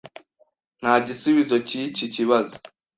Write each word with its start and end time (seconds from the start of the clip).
Nta 0.79 0.93
gisubizo 1.05 1.55
cyiki 1.67 2.05
kibazo. 2.15 2.55